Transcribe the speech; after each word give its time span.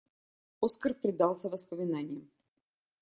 Оскар 0.61 0.95
предался 0.95 1.47
воспоминаниям. 1.47 2.27